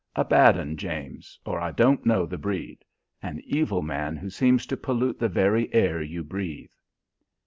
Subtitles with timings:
[0.15, 2.83] A bad 'un, James, or I don't know the breed.
[3.21, 6.71] An evil man who seems to pollute the very air you breathe."